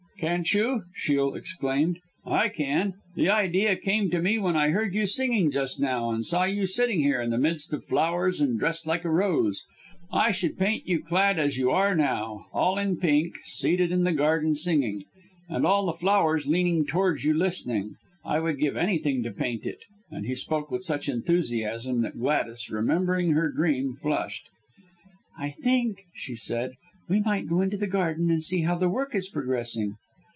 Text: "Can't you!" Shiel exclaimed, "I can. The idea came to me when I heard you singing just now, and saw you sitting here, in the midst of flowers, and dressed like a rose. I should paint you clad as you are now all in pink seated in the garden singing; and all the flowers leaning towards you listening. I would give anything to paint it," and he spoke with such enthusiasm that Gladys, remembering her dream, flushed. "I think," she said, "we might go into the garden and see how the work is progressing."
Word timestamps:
"Can't 0.19 0.53
you!" 0.53 0.83
Shiel 0.93 1.33
exclaimed, 1.33 1.97
"I 2.27 2.47
can. 2.49 2.93
The 3.15 3.27
idea 3.27 3.75
came 3.75 4.11
to 4.11 4.21
me 4.21 4.37
when 4.37 4.55
I 4.55 4.69
heard 4.69 4.93
you 4.93 5.07
singing 5.07 5.49
just 5.49 5.79
now, 5.79 6.11
and 6.11 6.23
saw 6.23 6.43
you 6.43 6.67
sitting 6.67 6.99
here, 6.99 7.19
in 7.19 7.31
the 7.31 7.39
midst 7.39 7.73
of 7.73 7.85
flowers, 7.85 8.39
and 8.39 8.59
dressed 8.59 8.85
like 8.85 9.03
a 9.03 9.09
rose. 9.09 9.65
I 10.13 10.29
should 10.29 10.59
paint 10.59 10.87
you 10.87 10.99
clad 11.01 11.39
as 11.39 11.57
you 11.57 11.71
are 11.71 11.95
now 11.95 12.45
all 12.53 12.77
in 12.77 12.97
pink 12.97 13.33
seated 13.45 13.91
in 13.91 14.03
the 14.03 14.11
garden 14.11 14.53
singing; 14.53 15.05
and 15.49 15.65
all 15.65 15.87
the 15.87 15.91
flowers 15.93 16.45
leaning 16.45 16.85
towards 16.85 17.25
you 17.25 17.33
listening. 17.33 17.95
I 18.23 18.41
would 18.41 18.59
give 18.59 18.77
anything 18.77 19.23
to 19.23 19.31
paint 19.31 19.65
it," 19.65 19.79
and 20.11 20.27
he 20.27 20.35
spoke 20.35 20.69
with 20.69 20.83
such 20.83 21.09
enthusiasm 21.09 22.03
that 22.03 22.19
Gladys, 22.19 22.69
remembering 22.69 23.31
her 23.31 23.49
dream, 23.51 23.97
flushed. 23.99 24.43
"I 25.35 25.49
think," 25.49 26.03
she 26.13 26.35
said, 26.35 26.73
"we 27.09 27.21
might 27.21 27.47
go 27.49 27.61
into 27.61 27.75
the 27.75 27.87
garden 27.87 28.29
and 28.29 28.43
see 28.43 28.61
how 28.61 28.75
the 28.77 28.87
work 28.87 29.15
is 29.15 29.27
progressing." 29.27 29.95